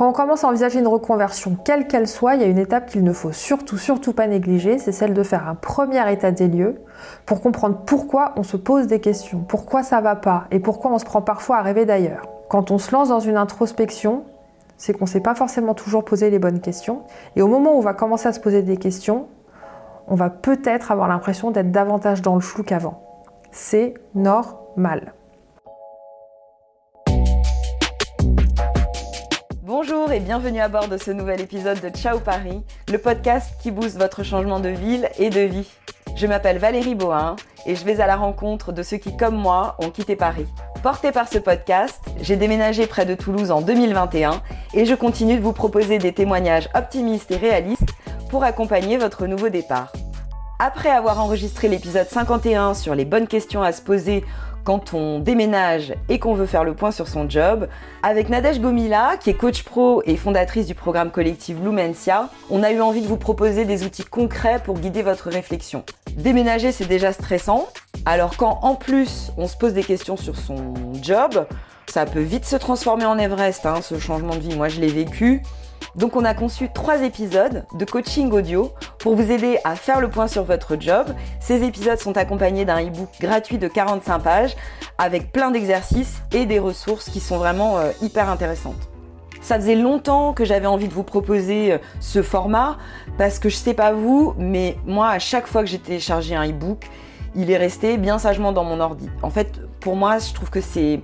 Quand 0.00 0.08
on 0.08 0.12
commence 0.12 0.44
à 0.44 0.48
envisager 0.48 0.78
une 0.78 0.88
reconversion, 0.88 1.58
quelle 1.62 1.86
qu'elle 1.86 2.08
soit, 2.08 2.34
il 2.34 2.40
y 2.40 2.44
a 2.44 2.46
une 2.46 2.56
étape 2.56 2.86
qu'il 2.86 3.04
ne 3.04 3.12
faut 3.12 3.32
surtout, 3.32 3.76
surtout 3.76 4.14
pas 4.14 4.26
négliger, 4.26 4.78
c'est 4.78 4.92
celle 4.92 5.12
de 5.12 5.22
faire 5.22 5.46
un 5.46 5.54
premier 5.54 6.10
état 6.10 6.30
des 6.30 6.48
lieux 6.48 6.80
pour 7.26 7.42
comprendre 7.42 7.82
pourquoi 7.84 8.32
on 8.36 8.42
se 8.42 8.56
pose 8.56 8.86
des 8.86 9.00
questions, 9.00 9.44
pourquoi 9.46 9.82
ça 9.82 10.00
va 10.00 10.16
pas 10.16 10.46
et 10.52 10.58
pourquoi 10.58 10.90
on 10.90 10.98
se 10.98 11.04
prend 11.04 11.20
parfois 11.20 11.58
à 11.58 11.62
rêver 11.62 11.84
d'ailleurs. 11.84 12.22
Quand 12.48 12.70
on 12.70 12.78
se 12.78 12.92
lance 12.92 13.10
dans 13.10 13.20
une 13.20 13.36
introspection, 13.36 14.24
c'est 14.78 14.94
qu'on 14.94 15.04
ne 15.04 15.10
s'est 15.10 15.20
pas 15.20 15.34
forcément 15.34 15.74
toujours 15.74 16.02
posé 16.02 16.30
les 16.30 16.38
bonnes 16.38 16.60
questions. 16.60 17.02
Et 17.36 17.42
au 17.42 17.46
moment 17.46 17.74
où 17.74 17.76
on 17.76 17.82
va 17.82 17.92
commencer 17.92 18.26
à 18.26 18.32
se 18.32 18.40
poser 18.40 18.62
des 18.62 18.78
questions, 18.78 19.26
on 20.08 20.14
va 20.14 20.30
peut-être 20.30 20.92
avoir 20.92 21.08
l'impression 21.08 21.50
d'être 21.50 21.72
davantage 21.72 22.22
dans 22.22 22.36
le 22.36 22.40
flou 22.40 22.62
qu'avant. 22.62 23.02
C'est 23.52 23.92
normal. 24.14 25.12
Bonjour 29.82 30.12
et 30.12 30.20
bienvenue 30.20 30.60
à 30.60 30.68
bord 30.68 30.88
de 30.88 30.98
ce 30.98 31.10
nouvel 31.10 31.40
épisode 31.40 31.80
de 31.80 31.88
Ciao 31.88 32.20
Paris, 32.20 32.62
le 32.92 32.98
podcast 32.98 33.54
qui 33.62 33.70
booste 33.70 33.96
votre 33.96 34.22
changement 34.22 34.60
de 34.60 34.68
ville 34.68 35.08
et 35.18 35.30
de 35.30 35.40
vie. 35.40 35.70
Je 36.16 36.26
m'appelle 36.26 36.58
Valérie 36.58 36.94
Bohin 36.94 37.34
et 37.64 37.74
je 37.74 37.82
vais 37.86 37.98
à 37.98 38.06
la 38.06 38.16
rencontre 38.16 38.72
de 38.72 38.82
ceux 38.82 38.98
qui, 38.98 39.16
comme 39.16 39.36
moi, 39.36 39.76
ont 39.78 39.88
quitté 39.88 40.16
Paris. 40.16 40.44
Porté 40.82 41.12
par 41.12 41.28
ce 41.28 41.38
podcast, 41.38 41.98
j'ai 42.20 42.36
déménagé 42.36 42.86
près 42.86 43.06
de 43.06 43.14
Toulouse 43.14 43.50
en 43.50 43.62
2021 43.62 44.42
et 44.74 44.84
je 44.84 44.94
continue 44.94 45.38
de 45.38 45.42
vous 45.42 45.54
proposer 45.54 45.96
des 45.96 46.12
témoignages 46.12 46.68
optimistes 46.74 47.30
et 47.30 47.38
réalistes 47.38 47.94
pour 48.28 48.44
accompagner 48.44 48.98
votre 48.98 49.26
nouveau 49.26 49.48
départ. 49.48 49.90
Après 50.58 50.90
avoir 50.90 51.18
enregistré 51.20 51.68
l'épisode 51.68 52.06
51 52.06 52.74
sur 52.74 52.94
les 52.94 53.06
bonnes 53.06 53.26
questions 53.26 53.62
à 53.62 53.72
se 53.72 53.80
poser 53.80 54.26
quand 54.64 54.94
on 54.94 55.18
déménage 55.18 55.94
et 56.08 56.18
qu'on 56.18 56.34
veut 56.34 56.46
faire 56.46 56.64
le 56.64 56.74
point 56.74 56.90
sur 56.90 57.08
son 57.08 57.28
job. 57.28 57.68
Avec 58.02 58.28
Nadège 58.28 58.60
Gomila, 58.60 59.16
qui 59.18 59.30
est 59.30 59.34
coach 59.34 59.62
pro 59.62 60.02
et 60.06 60.16
fondatrice 60.16 60.66
du 60.66 60.74
programme 60.74 61.10
collectif 61.10 61.56
Lumencia, 61.62 62.28
on 62.50 62.62
a 62.62 62.72
eu 62.72 62.80
envie 62.80 63.00
de 63.00 63.06
vous 63.06 63.16
proposer 63.16 63.64
des 63.64 63.84
outils 63.84 64.04
concrets 64.04 64.60
pour 64.62 64.78
guider 64.78 65.02
votre 65.02 65.30
réflexion. 65.30 65.84
Déménager, 66.16 66.72
c'est 66.72 66.86
déjà 66.86 67.12
stressant. 67.12 67.68
Alors 68.06 68.36
quand 68.36 68.60
en 68.62 68.74
plus 68.74 69.32
on 69.36 69.46
se 69.46 69.56
pose 69.56 69.72
des 69.72 69.84
questions 69.84 70.16
sur 70.16 70.36
son 70.36 70.74
job, 71.02 71.46
ça 71.90 72.06
peut 72.06 72.20
vite 72.20 72.44
se 72.44 72.56
transformer 72.56 73.04
en 73.04 73.18
Everest, 73.18 73.66
hein, 73.66 73.80
ce 73.82 73.98
changement 73.98 74.36
de 74.36 74.40
vie. 74.40 74.54
Moi, 74.54 74.68
je 74.68 74.80
l'ai 74.80 74.88
vécu. 74.88 75.42
Donc 75.96 76.16
on 76.16 76.24
a 76.24 76.34
conçu 76.34 76.68
trois 76.72 77.02
épisodes 77.02 77.64
de 77.74 77.84
coaching 77.84 78.30
audio 78.32 78.72
pour 78.98 79.16
vous 79.16 79.30
aider 79.30 79.58
à 79.64 79.74
faire 79.74 80.00
le 80.00 80.08
point 80.08 80.28
sur 80.28 80.44
votre 80.44 80.76
job. 80.78 81.08
Ces 81.40 81.64
épisodes 81.64 81.98
sont 81.98 82.16
accompagnés 82.16 82.64
d'un 82.64 82.80
e-book 82.80 83.08
gratuit 83.20 83.58
de 83.58 83.68
45 83.68 84.18
pages 84.20 84.56
avec 84.98 85.32
plein 85.32 85.50
d'exercices 85.50 86.22
et 86.32 86.46
des 86.46 86.58
ressources 86.58 87.10
qui 87.10 87.20
sont 87.20 87.38
vraiment 87.38 87.78
euh, 87.78 87.90
hyper 88.02 88.28
intéressantes. 88.28 88.88
Ça 89.40 89.56
faisait 89.56 89.74
longtemps 89.74 90.34
que 90.34 90.44
j'avais 90.44 90.66
envie 90.66 90.88
de 90.88 90.92
vous 90.92 91.02
proposer 91.02 91.72
euh, 91.72 91.78
ce 91.98 92.22
format 92.22 92.76
parce 93.18 93.38
que 93.38 93.48
je 93.48 93.56
sais 93.56 93.74
pas 93.74 93.92
vous, 93.92 94.34
mais 94.38 94.76
moi 94.86 95.08
à 95.08 95.18
chaque 95.18 95.46
fois 95.46 95.62
que 95.62 95.68
j'ai 95.68 95.78
téléchargé 95.78 96.34
un 96.36 96.48
e-book, 96.48 96.86
il 97.34 97.50
est 97.50 97.56
resté 97.56 97.96
bien 97.96 98.18
sagement 98.18 98.52
dans 98.52 98.64
mon 98.64 98.80
ordi. 98.80 99.08
En 99.22 99.30
fait, 99.30 99.60
pour 99.80 99.96
moi, 99.96 100.18
je 100.18 100.32
trouve 100.34 100.50
que 100.50 100.60
c'est 100.60 101.00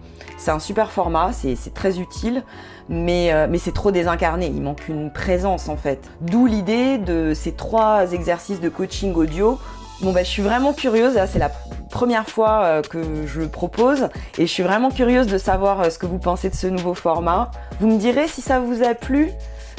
un 0.49 0.59
super 0.59 0.91
format, 0.91 1.33
c'est 1.33 1.75
très 1.75 1.99
utile, 1.99 2.43
mais, 2.89 3.33
euh, 3.33 3.47
mais 3.49 3.59
c'est 3.59 3.73
trop 3.73 3.91
désincarné. 3.91 4.47
Il 4.47 4.63
manque 4.63 4.89
une 4.89 5.13
présence 5.13 5.69
en 5.69 5.77
fait. 5.77 6.01
D'où 6.21 6.47
l'idée 6.47 6.99
de 6.99 7.33
ces 7.35 7.53
trois 7.53 8.13
exercices 8.13 8.61
de 8.61 8.69
coaching 8.69 9.15
audio. 9.15 9.59
Bon, 10.03 10.13
bah, 10.13 10.23
je 10.23 10.29
suis 10.29 10.43
vraiment 10.43 10.75
curieuse. 10.75 11.19
C'est 11.33 11.39
la 11.39 11.51
première 11.91 12.29
fois 12.29 12.65
euh, 12.65 12.83
que 12.83 13.27
je 13.27 13.41
le 13.41 13.49
propose 13.49 14.09
et 14.37 14.47
je 14.47 14.53
suis 14.53 14.63
vraiment 14.63 14.91
curieuse 14.91 15.27
de 15.27 15.39
savoir 15.39 15.81
euh, 15.81 15.91
ce 15.91 15.99
que 15.99 16.05
vous 16.05 16.19
pensez 16.19 16.51
de 16.51 16.55
ce 16.55 16.67
nouveau 16.67 16.93
format. 16.93 17.51
Vous 17.81 17.87
me 17.87 17.97
direz 17.97 18.29
si 18.29 18.43
ça 18.43 18.61
vous 18.61 18.83
a 18.83 18.95
plu. 18.95 19.31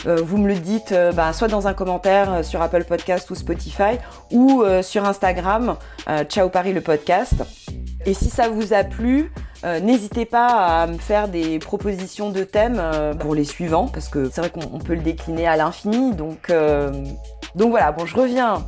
Euh, 0.08 0.18
vous 0.24 0.38
me 0.38 0.48
le 0.48 0.56
dites 0.56 0.94
bah, 1.16 1.34
soit 1.34 1.48
dans 1.48 1.68
un 1.68 1.74
commentaire 1.74 2.44
sur 2.44 2.62
Apple 2.62 2.84
Podcast 2.84 3.30
ou 3.30 3.36
Spotify 3.36 3.98
ou 4.32 4.64
sur 4.84 5.06
Instagram, 5.06 5.76
Ciao 6.30 6.50
Paris 6.50 6.74
le 6.74 6.82
podcast. 6.82 7.36
Et 8.06 8.14
si 8.14 8.30
ça 8.30 8.48
vous 8.48 8.74
a 8.74 8.84
plu, 8.84 9.32
n'hésitez 9.64 10.26
pas 10.26 10.82
à 10.82 10.88
me 10.88 10.98
faire 10.98 11.28
des 11.28 11.60
propositions 11.60 12.30
de 12.30 12.44
thèmes 12.44 12.82
pour 13.20 13.36
les 13.36 13.44
suivants, 13.44 13.88
parce 13.88 14.10
que 14.10 14.30
c'est 14.30 14.42
vrai 14.42 14.50
qu'on 14.50 14.80
peut 14.80 14.96
le 14.96 15.02
décliner 15.02 15.48
à 15.48 15.56
l'infini. 15.56 16.14
Donc, 16.14 16.52
donc 17.56 17.70
voilà, 17.70 17.92
bon, 17.92 18.06
je 18.06 18.16
reviens 18.16 18.66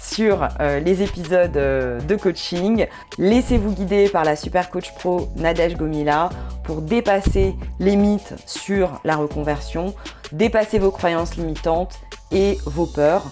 sur 0.00 0.48
les 0.60 1.02
épisodes 1.02 1.52
de 1.52 2.16
coaching. 2.16 2.86
Laissez-vous 3.18 3.72
guider 3.72 4.08
par 4.08 4.24
la 4.24 4.36
super 4.36 4.70
coach 4.70 4.92
pro 4.94 5.28
Nadège 5.36 5.76
Gomila 5.76 6.30
pour 6.64 6.82
dépasser 6.82 7.54
les 7.78 7.96
mythes 7.96 8.34
sur 8.46 9.00
la 9.04 9.16
reconversion, 9.16 9.94
dépasser 10.32 10.78
vos 10.78 10.90
croyances 10.90 11.36
limitantes 11.36 11.94
et 12.32 12.58
vos 12.66 12.86
peurs. 12.86 13.30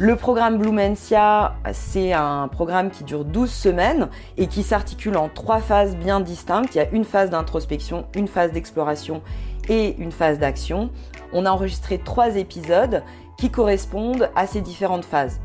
Le 0.00 0.14
programme 0.14 0.58
Blumencia, 0.58 1.56
c'est 1.72 2.12
un 2.12 2.46
programme 2.46 2.88
qui 2.90 3.02
dure 3.02 3.24
12 3.24 3.50
semaines 3.50 4.08
et 4.36 4.46
qui 4.46 4.62
s'articule 4.62 5.16
en 5.16 5.28
trois 5.28 5.58
phases 5.58 5.96
bien 5.96 6.20
distinctes. 6.20 6.72
Il 6.76 6.78
y 6.78 6.80
a 6.80 6.88
une 6.92 7.04
phase 7.04 7.30
d'introspection, 7.30 8.06
une 8.14 8.28
phase 8.28 8.52
d'exploration 8.52 9.22
et 9.68 9.96
une 9.98 10.12
phase 10.12 10.38
d'action. 10.38 10.90
On 11.32 11.44
a 11.46 11.50
enregistré 11.50 11.98
trois 11.98 12.36
épisodes 12.36 13.02
qui 13.38 13.50
correspondent 13.50 14.30
à 14.36 14.46
ces 14.46 14.60
différentes 14.60 15.04
phases. 15.04 15.40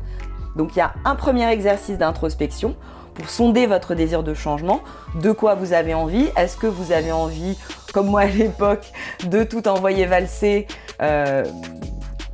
Donc 0.54 0.76
il 0.76 0.78
y 0.78 0.82
a 0.82 0.94
un 1.04 1.16
premier 1.16 1.50
exercice 1.50 1.98
d'introspection 1.98 2.76
pour 3.14 3.30
sonder 3.30 3.66
votre 3.66 3.96
désir 3.96 4.22
de 4.22 4.34
changement, 4.34 4.82
de 5.20 5.32
quoi 5.32 5.56
vous 5.56 5.72
avez 5.72 5.94
envie? 5.94 6.28
Est-ce 6.36 6.56
que 6.56 6.68
vous 6.68 6.92
avez 6.92 7.10
envie, 7.10 7.58
comme 7.92 8.06
moi 8.06 8.20
à 8.20 8.26
l'époque, 8.26 8.92
de 9.26 9.42
tout 9.42 9.66
envoyer 9.66 10.06
valser 10.06 10.68
euh, 11.02 11.42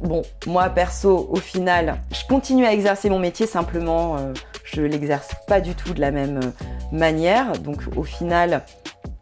Bon, 0.00 0.22
moi 0.46 0.70
perso, 0.70 1.28
au 1.30 1.36
final, 1.36 2.00
je 2.10 2.26
continue 2.26 2.64
à 2.64 2.72
exercer 2.72 3.10
mon 3.10 3.18
métier, 3.18 3.46
simplement, 3.46 4.16
euh, 4.16 4.32
je 4.64 4.80
l'exerce 4.80 5.28
pas 5.46 5.60
du 5.60 5.74
tout 5.74 5.92
de 5.92 6.00
la 6.00 6.10
même 6.10 6.40
euh, 6.42 6.50
manière. 6.90 7.52
Donc 7.58 7.82
au 7.96 8.02
final, 8.02 8.62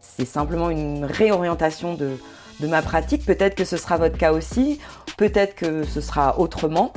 c'est 0.01 0.25
simplement 0.25 0.71
une 0.71 1.05
réorientation 1.05 1.95
de, 1.95 2.17
de 2.61 2.67
ma 2.69 2.81
pratique. 2.81 3.27
Peut-être 3.27 3.57
que 3.57 3.65
ce 3.65 3.77
sera 3.77 3.97
votre 3.97 4.17
cas 4.17 4.33
aussi, 4.33 4.81
peut-être 5.17 5.57
que 5.57 5.83
ce 5.83 6.01
sera 6.01 6.39
autrement. 6.39 6.93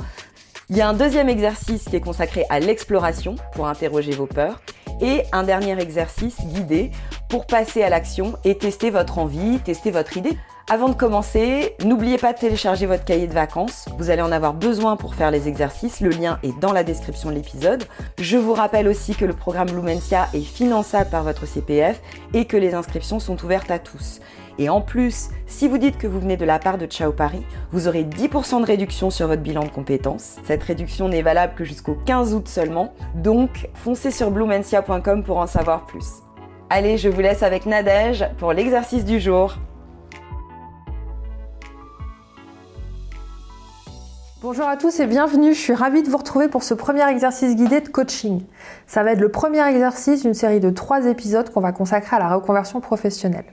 Il 0.70 0.76
y 0.76 0.80
a 0.80 0.88
un 0.88 0.94
deuxième 0.94 1.28
exercice 1.28 1.84
qui 1.84 1.96
est 1.96 2.00
consacré 2.00 2.46
à 2.50 2.60
l'exploration 2.60 3.34
pour 3.52 3.66
interroger 3.66 4.12
vos 4.12 4.26
peurs 4.26 4.62
et 5.00 5.24
un 5.32 5.42
dernier 5.42 5.78
exercice 5.80 6.40
guidé 6.40 6.92
pour 7.28 7.46
passer 7.46 7.82
à 7.82 7.88
l'action 7.88 8.34
et 8.44 8.56
tester 8.56 8.90
votre 8.90 9.18
envie, 9.18 9.58
tester 9.58 9.90
votre 9.90 10.16
idée. 10.16 10.38
Avant 10.70 10.88
de 10.88 10.94
commencer, 10.94 11.74
n'oubliez 11.84 12.18
pas 12.18 12.32
de 12.32 12.38
télécharger 12.38 12.86
votre 12.86 13.04
cahier 13.04 13.26
de 13.26 13.32
vacances. 13.32 13.86
Vous 13.98 14.10
allez 14.10 14.22
en 14.22 14.30
avoir 14.30 14.54
besoin 14.54 14.96
pour 14.96 15.14
faire 15.14 15.32
les 15.32 15.48
exercices. 15.48 16.00
Le 16.00 16.10
lien 16.10 16.38
est 16.44 16.56
dans 16.60 16.72
la 16.72 16.84
description 16.84 17.30
de 17.30 17.34
l'épisode. 17.34 17.84
Je 18.18 18.36
vous 18.36 18.54
rappelle 18.54 18.86
aussi 18.86 19.14
que 19.16 19.24
le 19.24 19.32
programme 19.34 19.68
Lumencia 19.68 20.28
est 20.34 20.40
finançable 20.40 21.10
par 21.10 21.24
votre 21.24 21.46
CPF 21.46 22.00
et 22.32 22.44
que 22.44 22.56
les 22.56 22.74
inscriptions 22.74 23.18
sont 23.18 23.42
ouvertes 23.44 23.72
à 23.72 23.80
tous. 23.80 24.20
Et 24.58 24.68
en 24.68 24.80
plus, 24.80 25.30
si 25.46 25.66
vous 25.66 25.78
dites 25.78 25.98
que 25.98 26.06
vous 26.06 26.20
venez 26.20 26.36
de 26.36 26.44
la 26.44 26.60
part 26.60 26.78
de 26.78 26.86
Ciao 26.86 27.10
Paris, 27.10 27.44
vous 27.72 27.88
aurez 27.88 28.04
10% 28.04 28.60
de 28.60 28.66
réduction 28.66 29.10
sur 29.10 29.26
votre 29.26 29.42
bilan 29.42 29.64
de 29.64 29.70
compétences. 29.70 30.36
Cette 30.44 30.62
réduction 30.62 31.08
n'est 31.08 31.22
valable 31.22 31.54
que 31.54 31.64
jusqu'au 31.64 31.96
15 32.06 32.34
août 32.34 32.46
seulement, 32.46 32.94
donc 33.16 33.68
foncez 33.74 34.12
sur 34.12 34.30
blumencia.com 34.30 35.24
pour 35.24 35.38
en 35.38 35.46
savoir 35.48 35.86
plus. 35.86 36.22
Allez, 36.70 36.98
je 36.98 37.08
vous 37.08 37.20
laisse 37.20 37.42
avec 37.42 37.66
Nadège 37.66 38.26
pour 38.38 38.52
l'exercice 38.52 39.04
du 39.04 39.18
jour. 39.20 39.56
Bonjour 44.42 44.66
à 44.66 44.76
tous 44.76 44.98
et 44.98 45.06
bienvenue, 45.06 45.54
je 45.54 45.60
suis 45.60 45.72
ravie 45.72 46.02
de 46.02 46.10
vous 46.10 46.16
retrouver 46.16 46.48
pour 46.48 46.64
ce 46.64 46.74
premier 46.74 47.08
exercice 47.08 47.54
guidé 47.54 47.80
de 47.80 47.88
coaching. 47.88 48.42
Ça 48.88 49.04
va 49.04 49.12
être 49.12 49.20
le 49.20 49.28
premier 49.28 49.64
exercice 49.68 50.22
d'une 50.22 50.34
série 50.34 50.58
de 50.58 50.70
trois 50.70 51.06
épisodes 51.06 51.48
qu'on 51.50 51.60
va 51.60 51.70
consacrer 51.70 52.16
à 52.16 52.18
la 52.18 52.34
reconversion 52.34 52.80
professionnelle. 52.80 53.44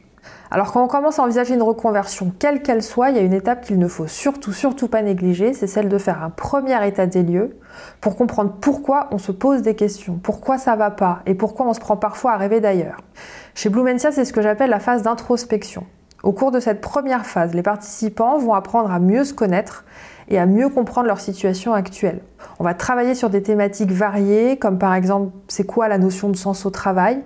Alors 0.49 0.71
quand 0.71 0.83
on 0.83 0.87
commence 0.87 1.19
à 1.19 1.23
envisager 1.23 1.53
une 1.53 1.61
reconversion, 1.61 2.33
quelle 2.39 2.63
qu'elle 2.63 2.81
soit, 2.81 3.11
il 3.11 3.17
y 3.17 3.19
a 3.19 3.21
une 3.21 3.33
étape 3.33 3.63
qu'il 3.65 3.77
ne 3.77 3.87
faut 3.87 4.07
surtout, 4.07 4.51
surtout 4.51 4.87
pas 4.87 5.03
négliger, 5.03 5.53
c'est 5.53 5.67
celle 5.67 5.89
de 5.89 5.97
faire 5.99 6.23
un 6.23 6.31
premier 6.31 6.87
état 6.87 7.05
des 7.05 7.21
lieux 7.21 7.55
pour 8.01 8.15
comprendre 8.15 8.55
pourquoi 8.59 9.09
on 9.11 9.19
se 9.19 9.31
pose 9.31 9.61
des 9.61 9.75
questions, 9.75 10.19
pourquoi 10.23 10.57
ça 10.57 10.75
va 10.75 10.89
pas 10.89 11.19
et 11.27 11.35
pourquoi 11.35 11.67
on 11.67 11.73
se 11.73 11.79
prend 11.79 11.97
parfois 11.97 12.31
à 12.31 12.37
rêver 12.37 12.61
d'ailleurs. 12.61 12.97
Chez 13.53 13.69
Blumentia, 13.69 14.11
c'est 14.11 14.25
ce 14.25 14.33
que 14.33 14.41
j'appelle 14.41 14.71
la 14.71 14.79
phase 14.79 15.03
d'introspection. 15.03 15.85
Au 16.21 16.33
cours 16.33 16.51
de 16.51 16.59
cette 16.59 16.81
première 16.81 17.25
phase, 17.25 17.53
les 17.53 17.63
participants 17.63 18.37
vont 18.39 18.53
apprendre 18.53 18.91
à 18.91 18.99
mieux 18.99 19.23
se 19.23 19.33
connaître 19.33 19.85
et 20.29 20.39
à 20.39 20.45
mieux 20.45 20.69
comprendre 20.69 21.07
leur 21.07 21.19
situation 21.19 21.73
actuelle. 21.73 22.21
On 22.59 22.63
va 22.63 22.73
travailler 22.73 23.15
sur 23.15 23.29
des 23.29 23.41
thématiques 23.41 23.91
variées, 23.91 24.57
comme 24.57 24.77
par 24.77 24.93
exemple 24.93 25.31
c'est 25.47 25.65
quoi 25.65 25.87
la 25.87 25.97
notion 25.97 26.29
de 26.29 26.35
sens 26.35 26.65
au 26.65 26.69
travail, 26.69 27.21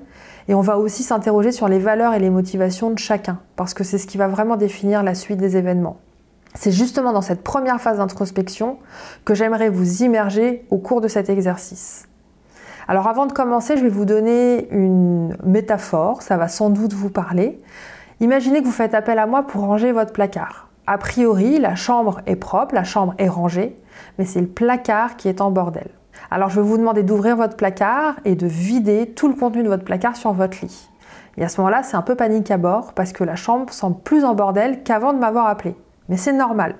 et 0.47 0.53
on 0.53 0.61
va 0.61 0.77
aussi 0.77 1.03
s'interroger 1.03 1.51
sur 1.51 1.67
les 1.67 1.79
valeurs 1.79 2.13
et 2.13 2.19
les 2.19 2.29
motivations 2.29 2.89
de 2.89 2.99
chacun, 2.99 3.39
parce 3.55 3.73
que 3.73 3.83
c'est 3.83 3.97
ce 3.97 4.07
qui 4.07 4.17
va 4.17 4.27
vraiment 4.27 4.55
définir 4.55 5.03
la 5.03 5.15
suite 5.15 5.39
des 5.39 5.57
événements. 5.57 5.97
C'est 6.55 6.71
justement 6.71 7.13
dans 7.13 7.21
cette 7.21 7.43
première 7.43 7.81
phase 7.81 7.97
d'introspection 7.97 8.77
que 9.25 9.33
j'aimerais 9.33 9.69
vous 9.69 10.03
immerger 10.03 10.65
au 10.69 10.77
cours 10.77 11.01
de 11.01 11.07
cet 11.07 11.29
exercice. 11.29 12.07
Alors 12.87 13.07
avant 13.07 13.25
de 13.25 13.33
commencer, 13.33 13.77
je 13.77 13.83
vais 13.83 13.89
vous 13.89 14.05
donner 14.05 14.67
une 14.71 15.35
métaphore, 15.45 16.21
ça 16.21 16.37
va 16.37 16.47
sans 16.47 16.69
doute 16.69 16.93
vous 16.93 17.09
parler. 17.09 17.59
Imaginez 18.19 18.61
que 18.61 18.65
vous 18.65 18.71
faites 18.71 18.93
appel 18.93 19.19
à 19.19 19.25
moi 19.25 19.43
pour 19.47 19.61
ranger 19.61 19.91
votre 19.91 20.13
placard. 20.13 20.69
A 20.85 20.97
priori, 20.97 21.59
la 21.59 21.75
chambre 21.75 22.19
est 22.25 22.35
propre, 22.35 22.75
la 22.75 22.83
chambre 22.83 23.13
est 23.17 23.29
rangée, 23.29 23.73
mais 24.17 24.25
c'est 24.25 24.41
le 24.41 24.47
placard 24.47 25.15
qui 25.15 25.29
est 25.29 25.39
en 25.39 25.49
bordel. 25.49 25.87
Alors 26.29 26.49
je 26.49 26.59
vais 26.59 26.67
vous 26.67 26.77
demander 26.77 27.03
d'ouvrir 27.03 27.37
votre 27.37 27.55
placard 27.55 28.15
et 28.25 28.35
de 28.35 28.47
vider 28.47 29.07
tout 29.15 29.29
le 29.29 29.33
contenu 29.33 29.63
de 29.63 29.69
votre 29.69 29.85
placard 29.85 30.17
sur 30.17 30.33
votre 30.33 30.57
lit. 30.61 30.89
Et 31.37 31.43
à 31.45 31.47
ce 31.47 31.61
moment-là, 31.61 31.83
c'est 31.83 31.95
un 31.95 32.01
peu 32.01 32.15
panique 32.15 32.51
à 32.51 32.57
bord 32.57 32.91
parce 32.93 33.13
que 33.13 33.23
la 33.23 33.35
chambre 33.35 33.71
semble 33.71 33.97
plus 34.01 34.25
en 34.25 34.35
bordel 34.35 34.83
qu'avant 34.83 35.13
de 35.13 35.19
m'avoir 35.19 35.47
appelé. 35.47 35.75
Mais 36.09 36.17
c'est 36.17 36.33
normal. 36.33 36.75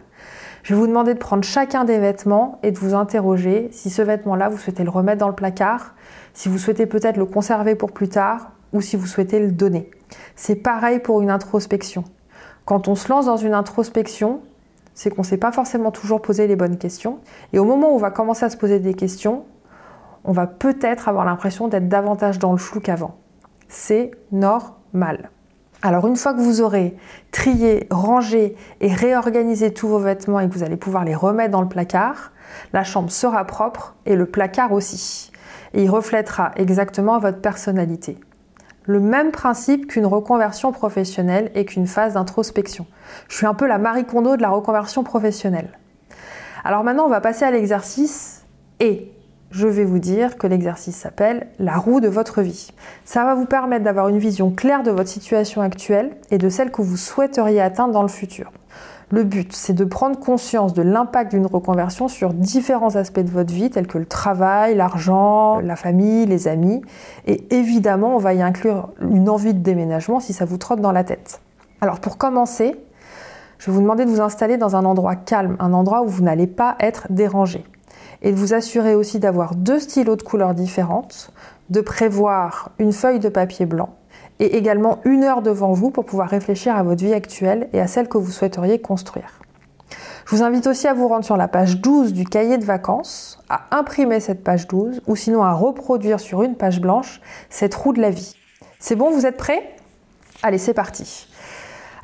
Je 0.64 0.74
vais 0.74 0.80
vous 0.80 0.88
demander 0.88 1.14
de 1.14 1.20
prendre 1.20 1.44
chacun 1.46 1.86
des 1.86 1.98
vêtements 1.98 2.60
et 2.62 2.72
de 2.72 2.80
vous 2.80 2.96
interroger 2.96 3.70
si 3.72 3.90
ce 3.90 4.02
vêtement-là, 4.02 4.50
vous 4.50 4.58
souhaitez 4.58 4.84
le 4.84 4.90
remettre 4.90 5.20
dans 5.20 5.30
le 5.30 5.36
placard, 5.36 5.96
si 6.34 6.50
vous 6.50 6.58
souhaitez 6.58 6.88
peut-être 6.88 7.18
le 7.18 7.26
conserver 7.26 7.76
pour 7.76 7.94
plus 7.94 8.10
tard 8.10 8.52
ou 8.74 8.82
si 8.82 8.98
vous 8.98 9.08
souhaitez 9.08 9.40
le 9.40 9.52
donner. 9.52 9.90
C'est 10.36 10.56
pareil 10.56 11.00
pour 11.00 11.22
une 11.22 11.30
introspection. 11.30 12.04
Quand 12.66 12.88
on 12.88 12.96
se 12.96 13.10
lance 13.10 13.26
dans 13.26 13.38
une 13.38 13.54
introspection, 13.54 14.42
c'est 14.94 15.10
qu'on 15.10 15.22
ne 15.22 15.28
s'est 15.28 15.38
pas 15.38 15.52
forcément 15.52 15.92
toujours 15.92 16.22
posé 16.22 16.48
les 16.48 16.56
bonnes 16.56 16.78
questions. 16.78 17.20
Et 17.52 17.60
au 17.60 17.66
moment 17.66 17.92
où 17.92 17.96
on 17.96 18.00
va 18.00 18.12
commencer 18.12 18.46
à 18.46 18.50
se 18.50 18.58
poser 18.58 18.80
des 18.80 18.94
questions, 18.94 19.46
on 20.24 20.32
va 20.32 20.48
peut-être 20.48 21.10
avoir 21.10 21.26
l'impression 21.26 21.68
d'être 21.68 21.90
davantage 21.90 22.40
dans 22.40 22.52
le 22.52 22.58
flou 22.58 22.80
qu'avant. 22.80 23.18
C'est 23.68 24.12
normal. 24.32 25.30
Alors 25.82 26.08
une 26.08 26.16
fois 26.16 26.34
que 26.34 26.40
vous 26.40 26.62
aurez 26.62 26.96
trié, 27.32 27.88
rangé 27.92 28.56
et 28.80 28.94
réorganisé 28.94 29.74
tous 29.74 29.90
vos 29.90 30.00
vêtements 30.00 30.40
et 30.40 30.48
que 30.48 30.54
vous 30.54 30.64
allez 30.64 30.78
pouvoir 30.78 31.04
les 31.04 31.16
remettre 31.16 31.52
dans 31.52 31.62
le 31.62 31.68
placard, 31.68 32.32
la 32.72 32.86
chambre 32.86 33.12
sera 33.12 33.44
propre 33.44 33.96
et 34.06 34.16
le 34.16 34.26
placard 34.26 34.72
aussi. 34.72 35.32
Et 35.74 35.84
il 35.84 35.90
reflètera 35.90 36.52
exactement 36.56 37.20
votre 37.20 37.42
personnalité. 37.42 38.18
Le 38.86 39.00
même 39.00 39.32
principe 39.32 39.88
qu'une 39.88 40.06
reconversion 40.06 40.72
professionnelle 40.72 41.52
et 41.56 41.66
qu'une 41.66 41.88
phase 41.88 42.14
d'introspection. 42.14 42.86
Je 43.30 43.38
suis 43.38 43.46
un 43.46 43.54
peu 43.54 43.68
la 43.68 43.78
Marie 43.78 44.06
Kondo 44.06 44.36
de 44.36 44.42
la 44.42 44.50
reconversion 44.50 45.04
professionnelle. 45.04 45.78
Alors 46.66 46.84
maintenant, 46.84 47.06
on 47.06 47.10
va 47.10 47.22
passer 47.22 47.46
à 47.46 47.52
l'exercice 47.52 48.44
et 48.80 49.12
je 49.52 49.68
vais 49.68 49.84
vous 49.86 50.00
dire 50.00 50.38
que 50.38 50.48
l'exercice 50.48 50.96
s'appelle 50.96 51.48
la 51.60 51.78
roue 51.78 52.02
de 52.02 52.08
votre 52.08 52.42
vie. 52.42 52.70
Ça 53.06 53.24
va 53.24 53.36
vous 53.36 53.46
permettre 53.46 53.84
d'avoir 53.84 54.10
une 54.10 54.18
vision 54.18 54.50
claire 54.50 54.84
de 54.84 54.92
votre 54.92 55.10
situation 55.10 55.62
actuelle 55.62 56.12
et 56.32 56.38
de 56.38 56.50
celle 56.50 56.72
que 56.72 56.82
vous 56.82 56.98
souhaiteriez 56.98 57.62
atteindre 57.62 57.94
dans 57.94 58.02
le 58.02 58.08
futur. 58.08 58.52
Le 59.14 59.24
but, 59.24 59.54
c'est 59.54 59.74
de 59.74 59.86
prendre 59.86 60.18
conscience 60.18 60.74
de 60.74 60.82
l'impact 60.82 61.36
d'une 61.36 61.46
reconversion 61.46 62.08
sur 62.08 62.34
différents 62.34 62.96
aspects 62.96 63.20
de 63.20 63.30
votre 63.30 63.54
vie, 63.54 63.70
tels 63.70 63.86
que 63.86 64.00
le 64.00 64.08
travail, 64.08 64.74
l'argent, 64.74 65.60
la 65.60 65.76
famille, 65.76 66.26
les 66.26 66.48
amis. 66.48 66.82
Et 67.28 67.46
évidemment, 67.56 68.16
on 68.16 68.18
va 68.18 68.34
y 68.34 68.42
inclure 68.42 68.90
une 69.08 69.30
envie 69.30 69.54
de 69.54 69.60
déménagement 69.60 70.20
si 70.20 70.34
ça 70.34 70.46
vous 70.46 70.58
trotte 70.58 70.82
dans 70.82 70.92
la 70.92 71.04
tête. 71.04 71.42
Alors 71.80 72.00
pour 72.00 72.18
commencer, 72.18 72.76
je 73.60 73.68
vais 73.68 73.72
vous 73.74 73.82
demander 73.82 74.06
de 74.06 74.10
vous 74.10 74.20
installer 74.20 74.58
dans 74.58 74.76
un 74.76 74.84
endroit 74.84 75.16
calme, 75.16 75.58
un 75.60 75.74
endroit 75.74 76.02
où 76.02 76.08
vous 76.08 76.24
n'allez 76.24 76.48
pas 76.48 76.76
être 76.80 77.06
dérangé 77.12 77.64
et 78.24 78.32
de 78.32 78.36
vous 78.36 78.56
assurer 78.56 78.96
aussi 78.96 79.20
d'avoir 79.20 79.54
deux 79.54 79.78
stylos 79.78 80.16
de 80.16 80.24
couleurs 80.24 80.56
différentes, 80.56 81.32
de 81.70 81.82
prévoir 81.82 82.72
une 82.80 82.92
feuille 82.92 83.20
de 83.20 83.30
papier 83.30 83.68
blanc 83.68 83.90
et 84.40 84.58
également 84.58 85.00
une 85.06 85.24
heure 85.24 85.42
devant 85.42 85.74
vous 85.74 85.92
pour 85.92 86.06
pouvoir 86.06 86.30
réfléchir 86.30 86.76
à 86.76 86.84
votre 86.84 87.04
vie 87.04 87.14
actuelle 87.14 87.70
et 87.74 87.80
à 87.80 87.88
celle 87.88 88.08
que 88.08 88.18
vous 88.18 88.32
souhaiteriez 88.32 88.80
construire. 88.80 89.40
Je 90.26 90.36
vous 90.36 90.44
invite 90.44 90.68
aussi 90.68 90.88
à 90.88 90.94
vous 90.94 91.08
rendre 91.08 91.26
sur 91.26 91.38
la 91.38 91.48
page 91.48 91.82
12 91.82 92.14
du 92.14 92.24
cahier 92.24 92.58
de 92.58 92.66
vacances, 92.66 93.40
à 93.50 93.68
imprimer 93.72 94.20
cette 94.20 94.44
page 94.44 94.68
12 94.68 95.02
ou 95.06 95.16
sinon 95.16 95.44
à 95.44 95.54
reproduire 95.54 96.20
sur 96.20 96.44
une 96.44 96.56
page 96.56 96.80
blanche 96.80 97.22
cette 97.50 97.76
roue 97.76 97.94
de 97.94 98.02
la 98.02 98.10
vie. 98.10 98.36
C'est 98.80 98.96
bon, 98.96 99.12
vous 99.12 99.26
êtes 99.26 99.38
prêts? 99.38 99.76
Allez, 100.42 100.58
c'est 100.58 100.74
parti. 100.74 101.28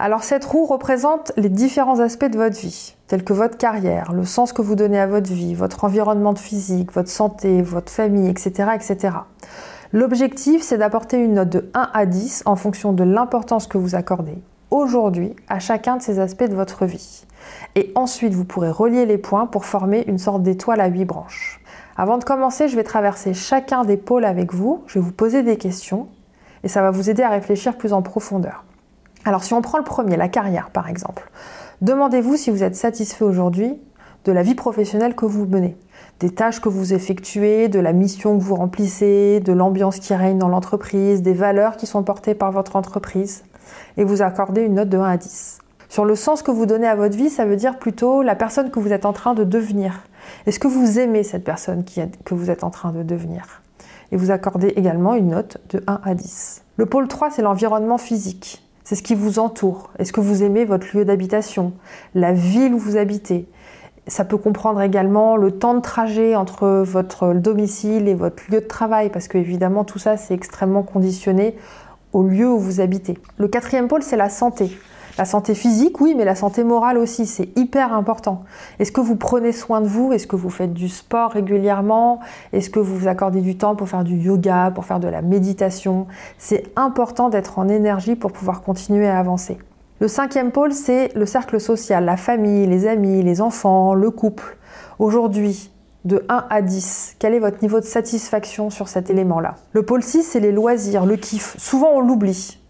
Alors 0.01 0.23
cette 0.23 0.45
roue 0.45 0.65
représente 0.65 1.33
les 1.35 1.49
différents 1.49 1.99
aspects 1.99 2.29
de 2.29 2.37
votre 2.37 2.57
vie, 2.57 2.95
tels 3.07 3.25
que 3.25 3.33
votre 3.33 3.57
carrière, 3.57 4.13
le 4.13 4.23
sens 4.23 4.53
que 4.53 4.61
vous 4.61 4.75
donnez 4.75 4.99
à 4.99 5.07
votre 5.07 5.29
vie, 5.29 5.53
votre 5.53 5.83
environnement 5.83 6.35
physique, 6.35 6.93
votre 6.93 7.09
santé, 7.09 7.61
votre 7.61 7.91
famille, 7.91 8.29
etc. 8.29 8.69
etc. 8.75 9.09
L'objectif, 9.91 10.61
c'est 10.61 10.77
d'apporter 10.77 11.17
une 11.17 11.33
note 11.33 11.49
de 11.49 11.71
1 11.73 11.89
à 11.93 12.05
10 12.05 12.43
en 12.45 12.55
fonction 12.55 12.93
de 12.93 13.03
l'importance 13.03 13.65
que 13.65 13.79
vous 13.79 13.95
accordez 13.95 14.37
aujourd'hui 14.69 15.35
à 15.47 15.57
chacun 15.57 15.97
de 15.97 16.01
ces 16.03 16.19
aspects 16.19 16.43
de 16.43 16.53
votre 16.53 16.85
vie. 16.85 17.25
Et 17.73 17.91
ensuite, 17.95 18.33
vous 18.33 18.45
pourrez 18.45 18.69
relier 18.69 19.07
les 19.07 19.17
points 19.17 19.47
pour 19.47 19.65
former 19.65 20.03
une 20.05 20.19
sorte 20.19 20.43
d'étoile 20.43 20.79
à 20.79 20.87
8 20.87 21.05
branches. 21.05 21.59
Avant 21.97 22.19
de 22.19 22.23
commencer, 22.23 22.67
je 22.67 22.75
vais 22.75 22.83
traverser 22.83 23.33
chacun 23.33 23.83
des 23.83 23.97
pôles 23.97 24.25
avec 24.25 24.53
vous, 24.53 24.83
je 24.85 24.99
vais 24.99 25.05
vous 25.05 25.11
poser 25.11 25.41
des 25.41 25.57
questions 25.57 26.07
et 26.63 26.67
ça 26.67 26.83
va 26.83 26.91
vous 26.91 27.09
aider 27.09 27.23
à 27.23 27.29
réfléchir 27.29 27.75
plus 27.75 27.91
en 27.91 28.03
profondeur. 28.03 28.65
Alors 29.25 29.43
si 29.43 29.55
on 29.55 29.61
prend 29.63 29.79
le 29.79 29.83
premier, 29.83 30.17
la 30.17 30.29
carrière 30.29 30.69
par 30.69 30.87
exemple, 30.87 31.31
demandez-vous 31.81 32.37
si 32.37 32.51
vous 32.51 32.61
êtes 32.61 32.75
satisfait 32.75 33.25
aujourd'hui 33.25 33.81
de 34.25 34.31
la 34.31 34.43
vie 34.43 34.55
professionnelle 34.55 35.15
que 35.15 35.25
vous 35.25 35.45
menez, 35.45 35.77
des 36.19 36.29
tâches 36.29 36.59
que 36.59 36.69
vous 36.69 36.93
effectuez, 36.93 37.69
de 37.69 37.79
la 37.79 37.93
mission 37.93 38.37
que 38.37 38.43
vous 38.43 38.55
remplissez, 38.55 39.39
de 39.39 39.53
l'ambiance 39.53 39.99
qui 39.99 40.13
règne 40.13 40.37
dans 40.37 40.49
l'entreprise, 40.49 41.21
des 41.21 41.33
valeurs 41.33 41.77
qui 41.77 41.87
sont 41.87 42.03
portées 42.03 42.35
par 42.35 42.51
votre 42.51 42.75
entreprise, 42.75 43.43
et 43.97 44.03
vous 44.03 44.21
accordez 44.21 44.61
une 44.61 44.75
note 44.75 44.89
de 44.89 44.97
1 44.97 45.03
à 45.03 45.17
10. 45.17 45.59
Sur 45.87 46.05
le 46.05 46.15
sens 46.15 46.43
que 46.43 46.51
vous 46.51 46.65
donnez 46.65 46.87
à 46.87 46.95
votre 46.95 47.17
vie, 47.17 47.29
ça 47.29 47.45
veut 47.45 47.55
dire 47.55 47.79
plutôt 47.79 48.21
la 48.21 48.35
personne 48.35 48.69
que 48.69 48.79
vous 48.79 48.93
êtes 48.93 49.05
en 49.05 49.13
train 49.13 49.33
de 49.33 49.43
devenir. 49.43 50.03
Est-ce 50.45 50.59
que 50.59 50.67
vous 50.67 50.99
aimez 50.99 51.23
cette 51.23 51.43
personne 51.43 51.83
que 52.25 52.35
vous 52.35 52.51
êtes 52.51 52.63
en 52.63 52.69
train 52.69 52.91
de 52.91 53.01
devenir? 53.01 53.63
Et 54.11 54.17
vous 54.17 54.31
accordez 54.31 54.67
également 54.75 55.15
une 55.15 55.29
note 55.29 55.57
de 55.69 55.83
1 55.87 56.01
à 56.03 56.13
10. 56.13 56.63
Le 56.77 56.85
pôle 56.85 57.07
3, 57.07 57.31
c'est 57.31 57.41
l'environnement 57.41 57.97
physique. 57.97 58.63
C'est 58.83 58.95
ce 58.95 59.03
qui 59.03 59.15
vous 59.15 59.39
entoure. 59.39 59.91
Est-ce 59.99 60.11
que 60.11 60.19
vous 60.19 60.43
aimez 60.43 60.65
votre 60.65 60.95
lieu 60.95 61.05
d'habitation, 61.05 61.73
la 62.15 62.33
ville 62.33 62.73
où 62.73 62.79
vous 62.79 62.97
habitez? 62.97 63.47
Ça 64.09 64.25
peut 64.25 64.37
comprendre 64.37 64.81
également 64.81 65.37
le 65.37 65.51
temps 65.51 65.75
de 65.75 65.81
trajet 65.81 66.35
entre 66.35 66.67
votre 66.67 67.33
domicile 67.33 68.07
et 68.07 68.15
votre 68.15 68.43
lieu 68.51 68.59
de 68.59 68.67
travail, 68.67 69.09
parce 69.09 69.27
que 69.27 69.37
évidemment 69.37 69.85
tout 69.85 69.99
ça 69.99 70.17
c'est 70.17 70.33
extrêmement 70.33 70.83
conditionné 70.83 71.55
au 72.11 72.23
lieu 72.23 72.49
où 72.49 72.57
vous 72.57 72.81
habitez. 72.81 73.17
Le 73.37 73.47
quatrième 73.47 73.87
pôle, 73.87 74.01
c'est 74.01 74.17
la 74.17 74.29
santé. 74.29 74.71
La 75.17 75.25
santé 75.25 75.53
physique, 75.53 75.99
oui, 75.99 76.15
mais 76.17 76.23
la 76.23 76.33
santé 76.33 76.63
morale 76.63 76.97
aussi, 76.97 77.25
c'est 77.25 77.49
hyper 77.57 77.93
important. 77.93 78.43
Est-ce 78.79 78.91
que 78.91 79.01
vous 79.01 79.17
prenez 79.17 79.51
soin 79.51 79.81
de 79.81 79.87
vous? 79.87 80.13
Est-ce 80.13 80.27
que 80.27 80.37
vous 80.37 80.49
faites 80.49 80.73
du 80.73 80.87
sport 80.87 81.31
régulièrement? 81.31 82.19
Est-ce 82.53 82.69
que 82.69 82.79
vous 82.79 82.95
vous 82.95 83.07
accordez 83.07 83.41
du 83.41 83.57
temps 83.57 83.75
pour 83.75 83.89
faire 83.89 84.05
du 84.05 84.15
yoga, 84.15 84.71
pour 84.73 84.85
faire 84.85 85.01
de 85.01 85.09
la 85.09 85.21
méditation? 85.21 86.07
C'est 86.37 86.71
important 86.77 87.29
d'être 87.29 87.59
en 87.59 87.67
énergie 87.67 88.15
pour 88.15 88.31
pouvoir 88.31 88.61
continuer 88.61 89.09
à 89.09 89.19
avancer. 89.19 89.57
Le 90.01 90.07
cinquième 90.07 90.53
pôle, 90.53 90.71
c'est 90.71 91.13
le 91.13 91.25
cercle 91.25 91.59
social, 91.59 92.05
la 92.05 92.15
famille, 92.15 92.65
les 92.67 92.87
amis, 92.87 93.21
les 93.21 93.41
enfants, 93.41 93.93
le 93.93 94.09
couple. 94.11 94.57
Aujourd'hui, 94.97 95.71
de 96.05 96.23
1 96.29 96.45
à 96.49 96.61
10, 96.61 97.17
quel 97.19 97.33
est 97.33 97.39
votre 97.39 97.61
niveau 97.61 97.81
de 97.81 97.85
satisfaction 97.85 98.69
sur 98.69 98.87
cet 98.87 99.09
élément-là? 99.09 99.55
Le 99.73 99.83
pôle 99.83 100.01
6, 100.01 100.23
c'est 100.23 100.39
les 100.39 100.53
loisirs, 100.53 101.05
le 101.05 101.17
kiff. 101.17 101.57
Souvent, 101.57 101.89
on 101.95 101.99
l'oublie. 101.99 102.61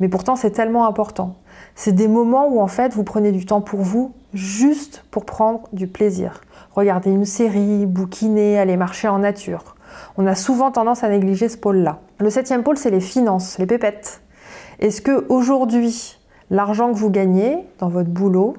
Mais 0.00 0.08
pourtant, 0.08 0.34
c'est 0.34 0.50
tellement 0.50 0.84
important. 0.88 1.36
C'est 1.76 1.92
des 1.92 2.08
moments 2.08 2.48
où 2.48 2.60
en 2.60 2.66
fait 2.66 2.92
vous 2.92 3.04
prenez 3.04 3.30
du 3.30 3.46
temps 3.46 3.60
pour 3.60 3.82
vous, 3.82 4.12
juste 4.32 5.04
pour 5.12 5.24
prendre 5.24 5.68
du 5.72 5.86
plaisir. 5.86 6.40
Regarder 6.74 7.12
une 7.12 7.24
série, 7.24 7.86
bouquiner, 7.86 8.58
aller 8.58 8.76
marcher 8.76 9.06
en 9.06 9.20
nature. 9.20 9.76
On 10.16 10.26
a 10.26 10.34
souvent 10.34 10.72
tendance 10.72 11.04
à 11.04 11.08
négliger 11.08 11.48
ce 11.48 11.56
pôle-là. 11.56 12.00
Le 12.18 12.30
septième 12.30 12.64
pôle, 12.64 12.78
c'est 12.78 12.90
les 12.90 12.98
finances, 12.98 13.58
les 13.58 13.66
pépettes. 13.66 14.22
Est-ce 14.80 15.00
que 15.00 15.24
aujourd'hui, 15.28 16.18
l'argent 16.54 16.92
que 16.92 16.96
vous 16.96 17.10
gagnez 17.10 17.58
dans 17.80 17.88
votre 17.88 18.10
boulot 18.10 18.54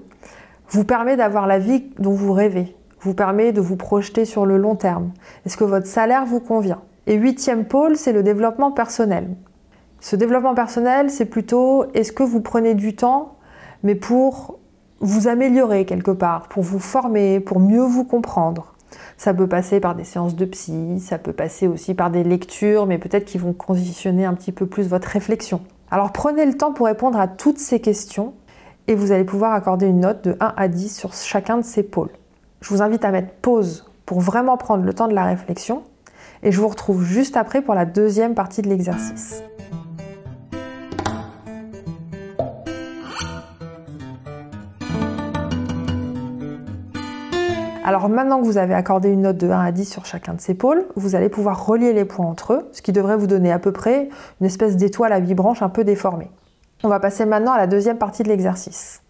vous 0.70 0.84
permet 0.84 1.16
d'avoir 1.16 1.48
la 1.48 1.60
vie 1.60 1.86
dont 1.98 2.12
vous 2.12 2.34
rêvez, 2.34 2.76
vous 3.00 3.14
permet 3.14 3.54
de 3.54 3.62
vous 3.62 3.78
projeter 3.78 4.26
sur 4.26 4.46
le 4.46 4.58
long 4.58 4.76
terme 4.76 5.12
Est-ce 5.46 5.58
que 5.58 5.64
votre 5.64 5.88
salaire 5.88 6.26
vous 6.26 6.42
convient? 6.42 6.82
Et 7.08 7.16
huitième 7.16 7.66
pôle, 7.66 7.96
c'est 7.96 8.12
le 8.12 8.22
développement 8.22 8.72
personnel. 8.72 9.30
Ce 10.02 10.16
développement 10.16 10.56
personnel, 10.56 11.10
c'est 11.10 11.26
plutôt 11.26 11.86
est-ce 11.94 12.12
que 12.12 12.24
vous 12.24 12.42
prenez 12.42 12.74
du 12.74 12.96
temps, 12.96 13.38
mais 13.84 13.96
pour 13.96 14.60
vous 15.00 15.28
améliorer 15.28 15.86
quelque 15.86 16.12
part, 16.12 16.50
pour 16.50 16.64
vous 16.64 16.80
former, 16.80 17.40
pour 17.40 17.60
mieux 17.60 17.84
vous 17.84 18.04
comprendre? 18.04 18.74
Ça 19.18 19.34
peut 19.34 19.48
passer 19.48 19.80
par 19.80 19.96
des 19.96 20.04
séances 20.04 20.36
de 20.36 20.46
psy, 20.46 21.00
ça 21.00 21.18
peut 21.18 21.34
passer 21.34 21.68
aussi 21.68 21.94
par 21.94 22.10
des 22.10 22.24
lectures, 22.24 22.88
mais 22.88 22.98
peut-être 22.98 23.26
qui 23.26 23.38
vont 23.38 23.54
conditionner 23.54 24.26
un 24.26 24.34
petit 24.34 24.52
peu 24.52 24.66
plus 24.66 24.90
votre 24.90 25.08
réflexion. 25.08 25.62
Alors 25.96 26.12
prenez 26.12 26.46
le 26.46 26.58
temps 26.58 26.74
pour 26.74 26.88
répondre 26.88 27.18
à 27.18 27.30
toutes 27.30 27.58
ces 27.58 27.80
questions 27.80 28.34
et 28.88 28.96
vous 28.96 29.14
allez 29.14 29.24
pouvoir 29.24 29.54
accorder 29.54 29.86
une 29.86 30.02
note 30.02 30.26
de 30.26 30.36
1 30.42 30.54
à 30.58 30.68
10 30.68 30.94
sur 30.94 31.14
chacun 31.14 31.56
de 31.56 31.64
ces 31.64 31.84
pôles. 31.84 32.10
Je 32.60 32.68
vous 32.68 32.82
invite 32.82 33.06
à 33.06 33.12
mettre 33.12 33.32
pause 33.36 33.90
pour 34.06 34.20
vraiment 34.20 34.58
prendre 34.58 34.84
le 34.84 34.94
temps 34.94 35.08
de 35.08 35.14
la 35.14 35.24
réflexion 35.24 35.84
et 36.44 36.52
je 36.52 36.60
vous 36.60 36.68
retrouve 36.68 37.06
juste 37.06 37.38
après 37.38 37.62
pour 37.62 37.76
la 37.76 37.86
deuxième 37.86 38.36
partie 38.36 38.62
de 38.62 38.68
l'exercice. 38.68 39.42
Alors 47.88 48.10
maintenant 48.10 48.40
que 48.42 48.46
vous 48.46 48.58
avez 48.58 48.74
accordé 48.74 49.10
une 49.10 49.22
note 49.22 49.38
de 49.38 49.48
1 49.48 49.60
à 49.60 49.72
10 49.72 49.86
sur 49.86 50.08
chacun 50.08 50.34
de 50.34 50.42
ces 50.42 50.56
pôles, 50.56 50.88
vous 50.96 51.14
allez 51.14 51.30
pouvoir 51.30 51.68
relier 51.68 51.94
les 51.94 52.04
points 52.04 52.26
entre 52.26 52.54
eux, 52.54 52.68
ce 52.72 52.82
qui 52.82 52.92
devrait 52.92 53.16
vous 53.16 53.28
donner 53.28 53.52
à 53.52 53.60
peu 53.60 53.72
près 53.72 54.10
une 54.42 54.48
espèce 54.48 54.76
d'étoile 54.76 55.14
à 55.14 55.20
8 55.20 55.36
branches 55.36 55.62
un 55.62 55.70
peu 55.70 55.84
déformée. 55.84 56.32
On 56.84 56.88
va 56.88 57.00
passer 57.00 57.28
maintenant 57.28 57.52
à 57.52 57.60
la 57.60 57.68
deuxième 57.68 58.00
partie 58.00 58.24
de 58.24 58.30
l'exercice. 58.30 59.04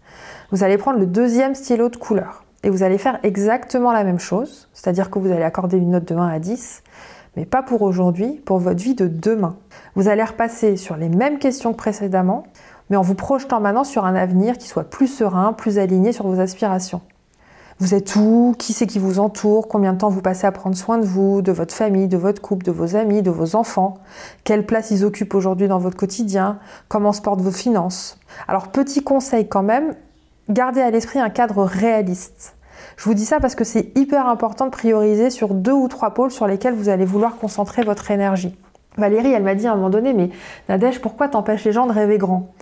Vous 0.50 0.62
allez 0.62 0.76
prendre 0.76 0.98
le 0.98 1.06
deuxième 1.06 1.54
stylo 1.54 1.88
de 1.88 1.96
couleur 1.96 2.44
et 2.64 2.68
vous 2.68 2.82
allez 2.82 2.98
faire 2.98 3.18
exactement 3.22 3.92
la 3.92 4.04
même 4.04 4.18
chose, 4.18 4.68
c'est-à-dire 4.74 5.08
que 5.08 5.18
vous 5.18 5.32
allez 5.32 5.42
accorder 5.42 5.78
une 5.78 5.92
note 5.92 6.04
de 6.04 6.14
1 6.14 6.28
à 6.28 6.38
10, 6.38 6.82
mais 7.38 7.46
pas 7.46 7.62
pour 7.62 7.80
aujourd'hui, 7.80 8.42
pour 8.44 8.58
votre 8.58 8.82
vie 8.82 8.94
de 8.94 9.08
demain. 9.08 9.56
Vous 9.94 10.08
allez 10.08 10.22
repasser 10.22 10.76
sur 10.76 10.98
les 10.98 11.08
mêmes 11.08 11.38
questions 11.38 11.72
que 11.72 11.78
précédemment, 11.78 12.42
mais 12.90 12.98
en 12.98 13.02
vous 13.02 13.14
projetant 13.14 13.58
maintenant 13.58 13.84
sur 13.84 14.04
un 14.04 14.14
avenir 14.14 14.58
qui 14.58 14.68
soit 14.68 14.84
plus 14.84 15.06
serein, 15.06 15.54
plus 15.54 15.78
aligné 15.78 16.12
sur 16.12 16.26
vos 16.26 16.40
aspirations. 16.40 17.00
Vous 17.78 17.94
êtes 17.94 18.16
où? 18.16 18.54
Qui 18.58 18.72
c'est 18.72 18.86
qui 18.86 18.98
vous 18.98 19.18
entoure? 19.18 19.68
Combien 19.68 19.92
de 19.92 19.98
temps 19.98 20.08
vous 20.08 20.22
passez 20.22 20.46
à 20.46 20.52
prendre 20.52 20.74
soin 20.74 20.96
de 20.96 21.04
vous, 21.04 21.42
de 21.42 21.52
votre 21.52 21.74
famille, 21.74 22.08
de 22.08 22.16
votre 22.16 22.40
couple, 22.40 22.64
de 22.64 22.70
vos 22.70 22.96
amis, 22.96 23.20
de 23.20 23.30
vos 23.30 23.54
enfants? 23.54 23.98
Quelle 24.44 24.64
place 24.64 24.90
ils 24.90 25.04
occupent 25.04 25.34
aujourd'hui 25.34 25.68
dans 25.68 25.78
votre 25.78 25.96
quotidien? 25.98 26.58
Comment 26.88 27.12
se 27.12 27.20
portent 27.20 27.42
vos 27.42 27.50
finances? 27.50 28.18
Alors 28.48 28.68
petit 28.68 29.04
conseil 29.04 29.46
quand 29.46 29.62
même, 29.62 29.94
gardez 30.48 30.80
à 30.80 30.90
l'esprit 30.90 31.18
un 31.18 31.28
cadre 31.28 31.64
réaliste. 31.64 32.56
Je 32.96 33.04
vous 33.04 33.12
dis 33.12 33.26
ça 33.26 33.40
parce 33.40 33.54
que 33.54 33.64
c'est 33.64 33.92
hyper 33.94 34.26
important 34.26 34.64
de 34.64 34.70
prioriser 34.70 35.28
sur 35.28 35.52
deux 35.52 35.72
ou 35.72 35.86
trois 35.88 36.14
pôles 36.14 36.30
sur 36.30 36.46
lesquels 36.46 36.74
vous 36.74 36.88
allez 36.88 37.04
vouloir 37.04 37.36
concentrer 37.36 37.82
votre 37.82 38.10
énergie. 38.10 38.56
Valérie, 38.96 39.32
elle 39.32 39.42
m'a 39.42 39.54
dit 39.54 39.66
à 39.66 39.72
un 39.72 39.76
moment 39.76 39.90
donné, 39.90 40.14
mais 40.14 40.30
Nadège, 40.70 41.02
pourquoi 41.02 41.28
t'empêches 41.28 41.64
les 41.64 41.72
gens 41.72 41.86
de 41.86 41.92
rêver 41.92 42.16
grand? 42.16 42.54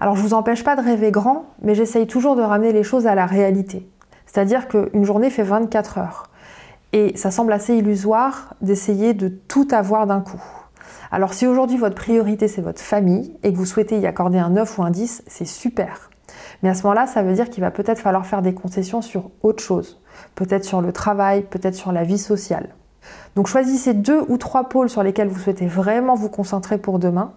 Alors 0.00 0.16
je 0.16 0.22
vous 0.22 0.34
empêche 0.34 0.64
pas 0.64 0.74
de 0.74 0.82
rêver 0.82 1.12
grand, 1.12 1.44
mais 1.62 1.76
j'essaye 1.76 2.08
toujours 2.08 2.34
de 2.34 2.42
ramener 2.42 2.72
les 2.72 2.82
choses 2.82 3.06
à 3.06 3.14
la 3.14 3.24
réalité. 3.24 3.88
C'est-à-dire 4.28 4.68
qu'une 4.68 5.04
journée 5.04 5.30
fait 5.30 5.42
24 5.42 5.98
heures. 5.98 6.24
Et 6.92 7.16
ça 7.16 7.30
semble 7.30 7.52
assez 7.52 7.74
illusoire 7.74 8.54
d'essayer 8.60 9.14
de 9.14 9.28
tout 9.28 9.66
avoir 9.72 10.06
d'un 10.06 10.20
coup. 10.20 10.42
Alors 11.10 11.34
si 11.34 11.46
aujourd'hui 11.46 11.78
votre 11.78 11.94
priorité 11.94 12.48
c'est 12.48 12.60
votre 12.60 12.80
famille 12.80 13.36
et 13.42 13.52
que 13.52 13.56
vous 13.56 13.66
souhaitez 13.66 13.98
y 13.98 14.06
accorder 14.06 14.38
un 14.38 14.50
9 14.50 14.78
ou 14.78 14.82
un 14.82 14.90
10, 14.90 15.24
c'est 15.26 15.46
super. 15.46 16.10
Mais 16.62 16.68
à 16.68 16.74
ce 16.74 16.82
moment-là, 16.82 17.06
ça 17.06 17.22
veut 17.22 17.34
dire 17.34 17.50
qu'il 17.50 17.62
va 17.62 17.70
peut-être 17.70 18.00
falloir 18.00 18.26
faire 18.26 18.42
des 18.42 18.54
concessions 18.54 19.02
sur 19.02 19.30
autre 19.42 19.62
chose. 19.62 20.00
Peut-être 20.34 20.64
sur 20.64 20.80
le 20.80 20.92
travail, 20.92 21.42
peut-être 21.42 21.74
sur 21.74 21.92
la 21.92 22.04
vie 22.04 22.18
sociale. 22.18 22.74
Donc 23.36 23.46
choisissez 23.46 23.94
deux 23.94 24.22
ou 24.28 24.36
trois 24.36 24.68
pôles 24.68 24.90
sur 24.90 25.02
lesquels 25.02 25.28
vous 25.28 25.38
souhaitez 25.38 25.66
vraiment 25.66 26.14
vous 26.14 26.28
concentrer 26.28 26.76
pour 26.76 26.98
demain 26.98 27.32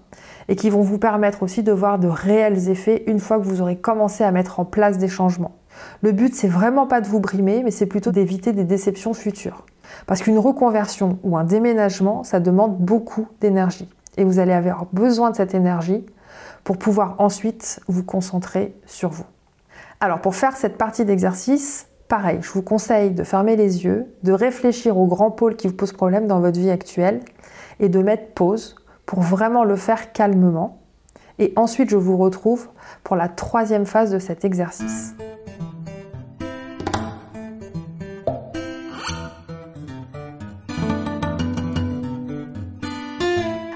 et 0.49 0.55
qui 0.55 0.69
vont 0.69 0.81
vous 0.81 0.97
permettre 0.97 1.43
aussi 1.43 1.63
de 1.63 1.71
voir 1.71 1.99
de 1.99 2.07
réels 2.07 2.69
effets 2.69 3.03
une 3.07 3.19
fois 3.19 3.37
que 3.37 3.45
vous 3.45 3.61
aurez 3.61 3.77
commencé 3.77 4.23
à 4.23 4.31
mettre 4.31 4.59
en 4.59 4.65
place 4.65 4.97
des 4.97 5.07
changements. 5.07 5.60
Le 6.01 6.11
but, 6.11 6.33
c'est 6.33 6.47
vraiment 6.47 6.87
pas 6.87 7.01
de 7.01 7.07
vous 7.07 7.19
brimer, 7.19 7.63
mais 7.63 7.71
c'est 7.71 7.85
plutôt 7.85 8.11
d'éviter 8.11 8.53
des 8.53 8.63
déceptions 8.63 9.13
futures. 9.13 9.65
Parce 10.07 10.21
qu'une 10.21 10.39
reconversion 10.39 11.19
ou 11.23 11.37
un 11.37 11.43
déménagement, 11.43 12.23
ça 12.23 12.39
demande 12.39 12.77
beaucoup 12.77 13.27
d'énergie. 13.39 13.89
Et 14.17 14.23
vous 14.23 14.39
allez 14.39 14.53
avoir 14.53 14.85
besoin 14.91 15.31
de 15.31 15.35
cette 15.35 15.53
énergie 15.53 16.05
pour 16.63 16.77
pouvoir 16.77 17.15
ensuite 17.19 17.79
vous 17.87 18.03
concentrer 18.03 18.75
sur 18.85 19.09
vous. 19.09 19.25
Alors 19.99 20.19
pour 20.19 20.35
faire 20.35 20.55
cette 20.55 20.77
partie 20.77 21.05
d'exercice, 21.05 21.87
pareil, 22.07 22.39
je 22.41 22.51
vous 22.51 22.61
conseille 22.61 23.11
de 23.11 23.23
fermer 23.23 23.55
les 23.55 23.85
yeux, 23.85 24.07
de 24.23 24.31
réfléchir 24.31 24.97
aux 24.97 25.07
grands 25.07 25.31
pôles 25.31 25.55
qui 25.55 25.67
vous 25.67 25.73
posent 25.73 25.93
problème 25.93 26.27
dans 26.27 26.39
votre 26.39 26.59
vie 26.59 26.71
actuelle 26.71 27.21
et 27.79 27.89
de 27.89 27.99
mettre 27.99 28.33
pause 28.33 28.75
pour 29.05 29.21
vraiment 29.21 29.63
le 29.63 29.75
faire 29.75 30.11
calmement. 30.11 30.79
Et 31.39 31.53
ensuite, 31.55 31.89
je 31.89 31.97
vous 31.97 32.17
retrouve 32.17 32.67
pour 33.03 33.15
la 33.15 33.27
troisième 33.27 33.85
phase 33.85 34.11
de 34.11 34.19
cet 34.19 34.45
exercice. 34.45 35.15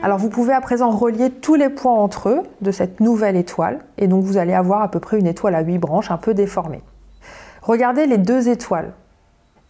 Alors 0.06 0.20
vous 0.20 0.30
pouvez 0.30 0.54
à 0.54 0.62
présent 0.62 0.92
relier 0.92 1.32
tous 1.32 1.56
les 1.56 1.70
points 1.70 1.96
entre 1.96 2.30
eux 2.30 2.44
de 2.62 2.70
cette 2.70 3.00
nouvelle 3.00 3.36
étoile 3.36 3.80
et 3.98 4.08
donc 4.08 4.24
vous 4.24 4.38
allez 4.38 4.54
avoir 4.54 4.84
à 4.84 4.92
peu 4.92 5.00
près 5.00 5.18
une 5.18 5.26
étoile 5.26 5.56
à 5.56 5.62
8 5.62 5.80
branches 5.80 6.12
un 6.12 6.18
peu 6.18 6.36
déformée. 6.36 6.84
Regardez 7.64 8.06
les 8.06 8.20
deux 8.20 8.48
étoiles 8.48 8.94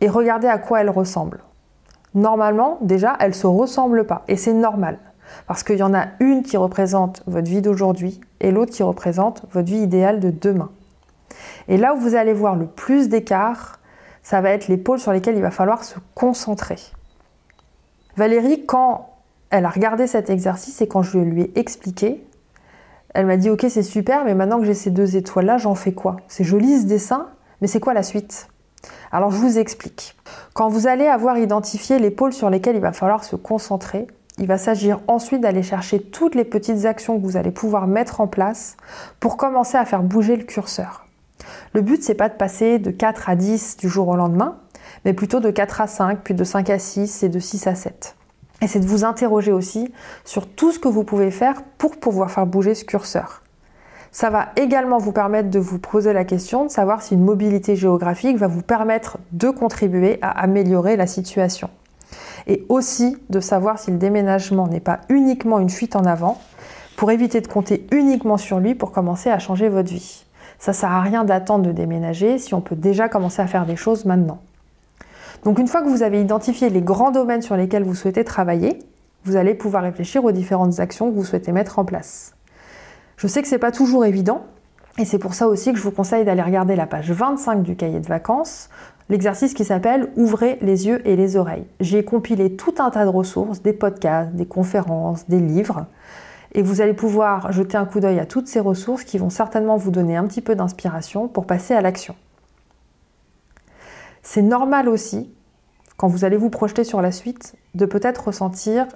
et 0.02 0.10
regardez 0.10 0.50
à 0.50 0.58
quoi 0.58 0.82
elles 0.82 0.90
ressemblent. 0.90 1.40
Normalement, 2.16 2.80
déjà, 2.82 3.16
elles 3.22 3.30
ne 3.30 3.34
se 3.34 3.48
ressemblent 3.48 4.06
pas 4.06 4.26
et 4.28 4.36
c'est 4.36 4.52
normal 4.52 5.00
parce 5.48 5.64
qu'il 5.64 5.78
y 5.78 5.84
en 5.84 5.94
a 5.94 6.08
une 6.20 6.44
qui 6.44 6.58
représente 6.58 7.24
votre 7.28 7.50
vie 7.50 7.62
d'aujourd'hui 7.62 8.20
et 8.42 8.52
l'autre 8.52 8.74
qui 8.74 8.84
représente 8.84 9.44
votre 9.54 9.70
vie 9.70 9.84
idéale 9.84 10.20
de 10.20 10.32
demain. 10.32 10.70
Et 11.70 11.78
là 11.78 11.96
où 11.96 11.98
vous 11.98 12.16
allez 12.16 12.34
voir 12.34 12.58
le 12.58 12.66
plus 12.66 13.08
d'écart, 13.08 13.80
ça 14.22 14.42
va 14.42 14.50
être 14.50 14.68
les 14.68 14.76
pôles 14.76 15.00
sur 15.00 15.14
lesquels 15.14 15.38
il 15.38 15.42
va 15.42 15.52
falloir 15.52 15.86
se 15.86 15.96
concentrer. 16.14 16.76
Valérie, 18.18 18.66
quand 18.66 19.15
elle 19.56 19.66
a 19.66 19.70
regardé 19.70 20.08
cet 20.08 20.30
exercice 20.30 20.82
et 20.82 20.88
quand 20.88 21.02
je 21.02 21.18
lui 21.18 21.44
ai 21.44 21.60
expliqué, 21.60 22.26
elle 23.14 23.26
m'a 23.26 23.38
dit 23.38 23.50
ok 23.50 23.66
c'est 23.70 23.84
super, 23.84 24.26
mais 24.26 24.36
maintenant 24.36 24.60
que 24.60 24.66
j'ai 24.66 24.74
ces 24.74 24.92
deux 24.92 25.16
étoiles-là, 25.16 25.58
j'en 25.58 25.76
fais 25.76 25.94
quoi? 25.94 26.18
C'est 26.28 26.44
joli 26.44 26.82
ce 26.82 26.86
dessin, 26.86 27.28
mais 27.62 27.68
c'est 27.68 27.80
quoi 27.80 27.94
la 27.94 28.04
suite? 28.04 28.50
Alors 29.12 29.32
je 29.32 29.38
vous 29.38 29.58
explique. 29.58 30.16
Quand 30.54 30.70
vous 30.70 30.88
allez 30.88 31.08
avoir 31.08 31.38
identifié 31.38 32.00
les 32.00 32.12
pôles 32.12 32.34
sur 32.34 32.50
lesquels 32.50 32.76
il 32.76 32.82
va 32.82 32.92
falloir 32.92 33.24
se 33.24 33.36
concentrer, 33.36 34.08
il 34.38 34.48
va 34.48 34.58
s'agir 34.58 35.00
ensuite 35.08 35.42
d'aller 35.42 35.64
chercher 35.64 36.02
toutes 36.02 36.36
les 36.36 36.44
petites 36.44 36.86
actions 36.86 37.18
que 37.18 37.26
vous 37.26 37.38
allez 37.38 37.52
pouvoir 37.52 37.88
mettre 37.88 38.20
en 38.20 38.28
place 38.28 38.76
pour 39.20 39.38
commencer 39.38 39.78
à 39.78 39.86
faire 39.86 40.04
bouger 40.04 40.36
le 40.36 40.44
curseur. 40.44 41.06
Le 41.74 41.82
but, 41.82 42.04
c'est 42.04 42.16
pas 42.16 42.30
de 42.30 42.34
passer 42.34 42.80
de 42.80 42.92
4 42.92 43.30
à 43.30 43.36
10 43.36 43.78
du 43.78 43.88
jour 43.88 44.08
au 44.08 44.16
lendemain, 44.16 44.58
mais 45.06 45.14
plutôt 45.14 45.40
de 45.40 45.52
4 45.52 45.82
à 45.82 45.88
5, 45.88 46.20
puis 46.24 46.34
de 46.34 46.44
5 46.44 46.70
à 46.70 46.80
6 46.80 47.24
et 47.24 47.30
de 47.30 47.40
6 47.40 47.68
à 47.68 47.76
7. 47.76 48.16
Et 48.62 48.68
c'est 48.68 48.80
de 48.80 48.88
vous 48.88 49.04
interroger 49.04 49.52
aussi 49.52 49.94
sur 50.24 50.48
tout 50.48 50.72
ce 50.72 50.80
que 50.80 50.88
vous 50.88 51.04
pouvez 51.04 51.32
faire 51.32 51.62
pour 51.78 51.98
pouvoir 51.98 52.32
faire 52.32 52.46
bouger 52.46 52.74
ce 52.74 52.86
curseur. 52.86 53.44
Ça 54.12 54.30
va 54.30 54.48
également 54.56 54.98
vous 54.98 55.12
permettre 55.12 55.50
de 55.50 55.60
vous 55.60 55.78
poser 55.78 56.14
la 56.14 56.24
question 56.24 56.64
de 56.64 56.70
savoir 56.70 57.02
si 57.02 57.16
une 57.16 57.24
mobilité 57.26 57.76
géographique 57.76 58.38
va 58.38 58.48
vous 58.48 58.62
permettre 58.62 59.18
de 59.34 59.50
contribuer 59.50 60.20
à 60.22 60.30
améliorer 60.30 60.96
la 60.96 61.06
situation. 61.06 61.70
Et 62.48 62.66
aussi 62.70 63.18
de 63.30 63.42
savoir 63.42 63.78
si 63.78 63.92
le 63.92 63.98
déménagement 63.98 64.68
n'est 64.68 64.80
pas 64.80 65.02
uniquement 65.10 65.60
une 65.60 65.70
fuite 65.70 65.98
en 65.98 66.06
avant 66.06 66.40
pour 66.96 67.12
éviter 67.12 67.42
de 67.42 67.48
compter 67.48 67.86
uniquement 67.92 68.38
sur 68.38 68.60
lui 68.60 68.74
pour 68.74 68.94
commencer 68.94 69.30
à 69.30 69.40
changer 69.40 69.68
votre 69.68 69.90
vie. 69.90 70.24
Ça 70.60 70.72
sert 70.72 70.92
à 70.92 71.02
rien 71.02 71.26
d'attendre 71.26 71.66
de 71.66 71.72
déménager 71.74 72.38
si 72.38 72.54
on 72.54 72.62
peut 72.62 72.78
déjà 72.78 73.10
commencer 73.10 73.42
à 73.42 73.48
faire 73.48 73.66
des 73.66 73.76
choses 73.76 74.06
maintenant. 74.06 74.40
Donc 75.46 75.60
une 75.60 75.68
fois 75.68 75.84
que 75.84 75.88
vous 75.88 76.02
avez 76.02 76.20
identifié 76.20 76.72
les 76.72 76.82
grands 76.82 77.12
domaines 77.12 77.44
sur 77.44 77.56
lesquels 77.56 77.84
vous 77.84 77.94
souhaitez 77.94 78.24
travailler, 78.24 78.80
vous 79.26 79.36
allez 79.36 79.54
pouvoir 79.54 79.84
réfléchir 79.84 80.26
aux 80.26 80.32
différentes 80.32 80.80
actions 80.80 81.12
que 81.12 81.16
vous 81.16 81.24
souhaitez 81.24 81.52
mettre 81.52 81.78
en 81.78 81.86
place. 81.86 82.34
Je 83.16 83.28
sais 83.28 83.44
que 83.44 83.48
ce 83.48 83.54
n'est 83.54 83.60
pas 83.60 83.72
toujours 83.72 84.06
évident, 84.06 84.44
et 84.98 85.06
c'est 85.06 85.20
pour 85.20 85.36
ça 85.36 85.48
aussi 85.48 85.72
que 85.72 85.78
je 85.78 85.84
vous 85.84 85.92
conseille 85.92 86.26
d'aller 86.26 86.42
regarder 86.42 86.76
la 86.76 86.88
page 86.88 87.12
25 87.12 87.62
du 87.62 87.76
cahier 87.76 88.00
de 88.00 88.08
vacances, 88.08 88.70
l'exercice 89.08 89.54
qui 89.54 89.66
s'appelle 89.66 90.10
Ouvrez 90.16 90.58
les 90.62 90.88
yeux 90.88 91.08
et 91.08 91.16
les 91.16 91.38
oreilles. 91.38 91.68
J'ai 91.80 92.04
compilé 92.04 92.56
tout 92.56 92.74
un 92.80 92.90
tas 92.90 93.06
de 93.06 93.10
ressources, 93.10 93.62
des 93.62 93.74
podcasts, 93.74 94.32
des 94.32 94.48
conférences, 94.48 95.30
des 95.30 95.40
livres, 95.40 95.86
et 96.54 96.64
vous 96.64 96.82
allez 96.82 96.94
pouvoir 96.94 97.52
jeter 97.52 97.78
un 97.78 97.86
coup 97.86 98.00
d'œil 98.00 98.20
à 98.20 98.26
toutes 98.26 98.48
ces 98.48 98.60
ressources 98.60 99.04
qui 99.04 99.20
vont 99.20 99.30
certainement 99.30 99.78
vous 99.78 99.92
donner 99.92 100.18
un 100.18 100.26
petit 100.26 100.42
peu 100.42 100.56
d'inspiration 100.56 101.28
pour 101.28 101.46
passer 101.46 101.76
à 101.76 101.82
l'action. 101.82 102.16
C'est 104.24 104.42
normal 104.42 104.90
aussi 104.90 105.35
quand 105.98 106.08
vous 106.08 106.26
allez 106.26 106.38
vous 106.38 106.50
projeter 106.50 106.84
sur 106.84 107.02
la 107.02 107.12
suite, 107.12 107.56
de 107.74 107.86
peut-être 107.86 108.28
ressentir 108.28 108.88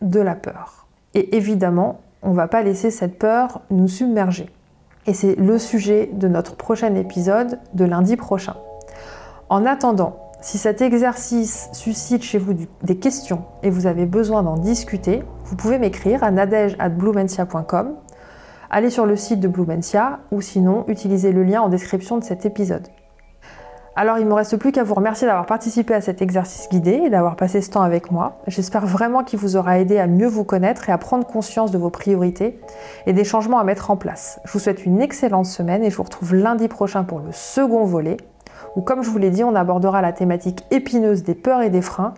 de 0.00 0.20
la 0.20 0.34
peur. 0.34 0.86
Et 1.14 1.36
évidemment, 1.36 2.00
on 2.22 2.30
ne 2.30 2.36
va 2.36 2.48
pas 2.48 2.62
laisser 2.62 2.90
cette 2.90 3.18
peur 3.18 3.62
nous 3.70 3.88
submerger. 3.88 4.48
Et 5.06 5.14
c'est 5.14 5.34
le 5.36 5.58
sujet 5.58 6.10
de 6.12 6.28
notre 6.28 6.56
prochain 6.56 6.94
épisode 6.94 7.58
de 7.74 7.84
lundi 7.84 8.16
prochain. 8.16 8.56
En 9.48 9.66
attendant, 9.66 10.16
si 10.40 10.58
cet 10.58 10.80
exercice 10.80 11.68
suscite 11.72 12.22
chez 12.22 12.38
vous 12.38 12.54
des 12.82 12.96
questions 12.96 13.44
et 13.62 13.70
vous 13.70 13.86
avez 13.86 14.06
besoin 14.06 14.42
d'en 14.42 14.56
discuter, 14.56 15.22
vous 15.44 15.56
pouvez 15.56 15.78
m'écrire 15.78 16.24
à 16.24 16.30
nadège.blumentia.com, 16.30 17.94
allez 18.70 18.90
sur 18.90 19.06
le 19.06 19.16
site 19.16 19.40
de 19.40 19.48
Blumentia 19.48 20.20
ou 20.30 20.40
sinon 20.40 20.84
utilisez 20.88 21.32
le 21.32 21.44
lien 21.44 21.62
en 21.62 21.68
description 21.68 22.18
de 22.18 22.24
cet 22.24 22.46
épisode. 22.46 22.88
Alors 23.94 24.18
il 24.18 24.24
ne 24.24 24.30
me 24.30 24.34
reste 24.34 24.56
plus 24.56 24.72
qu'à 24.72 24.84
vous 24.84 24.94
remercier 24.94 25.26
d'avoir 25.26 25.44
participé 25.44 25.92
à 25.92 26.00
cet 26.00 26.22
exercice 26.22 26.68
guidé 26.70 26.92
et 27.04 27.10
d'avoir 27.10 27.36
passé 27.36 27.60
ce 27.60 27.70
temps 27.70 27.82
avec 27.82 28.10
moi. 28.10 28.38
J'espère 28.46 28.86
vraiment 28.86 29.22
qu'il 29.22 29.38
vous 29.38 29.56
aura 29.56 29.78
aidé 29.78 29.98
à 29.98 30.06
mieux 30.06 30.28
vous 30.28 30.44
connaître 30.44 30.88
et 30.88 30.92
à 30.92 30.98
prendre 30.98 31.26
conscience 31.26 31.70
de 31.70 31.76
vos 31.76 31.90
priorités 31.90 32.58
et 33.04 33.12
des 33.12 33.24
changements 33.24 33.58
à 33.58 33.64
mettre 33.64 33.90
en 33.90 33.96
place. 33.96 34.40
Je 34.46 34.52
vous 34.52 34.60
souhaite 34.60 34.86
une 34.86 35.02
excellente 35.02 35.44
semaine 35.44 35.84
et 35.84 35.90
je 35.90 35.96
vous 35.96 36.04
retrouve 36.04 36.34
lundi 36.34 36.68
prochain 36.68 37.04
pour 37.04 37.18
le 37.18 37.32
second 37.32 37.84
volet 37.84 38.16
où 38.76 38.80
comme 38.80 39.02
je 39.02 39.10
vous 39.10 39.18
l'ai 39.18 39.30
dit 39.30 39.44
on 39.44 39.54
abordera 39.54 40.00
la 40.00 40.12
thématique 40.12 40.64
épineuse 40.70 41.22
des 41.22 41.34
peurs 41.34 41.60
et 41.60 41.68
des 41.68 41.82
freins 41.82 42.14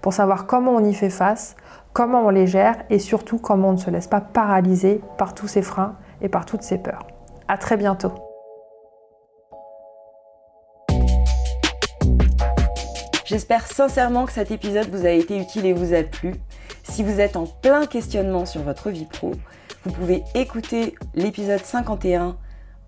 pour 0.00 0.14
savoir 0.14 0.46
comment 0.46 0.76
on 0.76 0.84
y 0.84 0.94
fait 0.94 1.10
face, 1.10 1.56
comment 1.92 2.24
on 2.24 2.30
les 2.30 2.46
gère 2.46 2.76
et 2.88 2.98
surtout 2.98 3.36
comment 3.38 3.68
on 3.68 3.72
ne 3.72 3.76
se 3.76 3.90
laisse 3.90 4.06
pas 4.06 4.22
paralyser 4.22 5.02
par 5.18 5.34
tous 5.34 5.46
ces 5.46 5.62
freins 5.62 5.96
et 6.22 6.30
par 6.30 6.46
toutes 6.46 6.62
ces 6.62 6.78
peurs. 6.78 7.06
À 7.48 7.58
très 7.58 7.76
bientôt. 7.76 8.27
J'espère 13.28 13.66
sincèrement 13.66 14.24
que 14.24 14.32
cet 14.32 14.50
épisode 14.50 14.88
vous 14.88 15.04
a 15.04 15.10
été 15.10 15.36
utile 15.36 15.66
et 15.66 15.74
vous 15.74 15.92
a 15.92 16.02
plu. 16.02 16.32
Si 16.82 17.02
vous 17.02 17.20
êtes 17.20 17.36
en 17.36 17.44
plein 17.44 17.84
questionnement 17.84 18.46
sur 18.46 18.62
votre 18.62 18.88
vie 18.88 19.04
pro, 19.04 19.32
vous 19.84 19.92
pouvez 19.92 20.24
écouter 20.34 20.94
l'épisode 21.14 21.62
51 21.62 22.38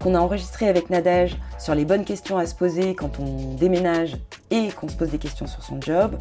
qu'on 0.02 0.14
a 0.14 0.18
enregistré 0.18 0.66
avec 0.66 0.88
Nadège 0.88 1.36
sur 1.58 1.74
les 1.74 1.84
bonnes 1.84 2.06
questions 2.06 2.38
à 2.38 2.46
se 2.46 2.54
poser 2.54 2.94
quand 2.94 3.20
on 3.20 3.52
déménage 3.52 4.16
et 4.50 4.68
qu'on 4.68 4.88
se 4.88 4.96
pose 4.96 5.10
des 5.10 5.18
questions 5.18 5.46
sur 5.46 5.62
son 5.62 5.78
job. 5.78 6.16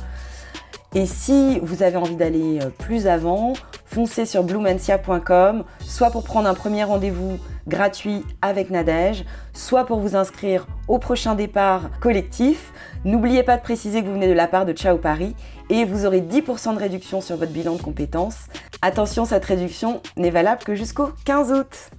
Et 0.94 1.06
si 1.06 1.60
vous 1.60 1.82
avez 1.82 1.96
envie 1.96 2.18
d'aller 2.18 2.60
euh, 2.62 2.70
plus 2.78 3.08
avant, 3.08 3.54
foncez 3.86 4.26
sur 4.26 4.44
blumensia.com, 4.44 5.64
soit 5.80 6.10
pour 6.10 6.24
prendre 6.24 6.50
un 6.50 6.56
premier 6.56 6.84
rendez-vous 6.84 7.38
gratuit 7.68 8.26
avec 8.42 8.70
Nadège, 8.70 9.24
soit 9.54 9.86
pour 9.86 10.00
vous 10.00 10.16
inscrire 10.16 10.68
au 10.88 10.98
prochain 10.98 11.36
départ 11.36 11.90
collectif. 12.02 12.74
N'oubliez 13.06 13.44
pas 13.44 13.56
de 13.56 13.62
préciser 13.62 14.02
que 14.02 14.08
vous 14.08 14.14
venez 14.14 14.28
de 14.28 14.34
la 14.34 14.48
part 14.48 14.66
de 14.66 14.74
Ciao 14.74 14.98
Paris 14.98 15.34
et 15.70 15.86
vous 15.86 16.06
aurez 16.06 16.20
10% 16.20 16.74
de 16.74 16.80
réduction 16.80 17.22
sur 17.22 17.38
votre 17.38 17.54
bilan 17.54 17.76
de 17.76 17.82
compétences. 17.82 18.48
Attention, 18.82 19.24
cette 19.24 19.46
réduction 19.46 20.02
n'est 20.18 20.32
valable 20.32 20.64
que 20.64 20.76
jusqu'au 20.76 21.12
15 21.24 21.52
août. 21.54 21.92